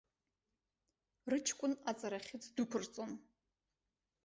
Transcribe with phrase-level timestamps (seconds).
[1.31, 3.11] Рыҷкәын аҵарахьы ддәықәырҵон.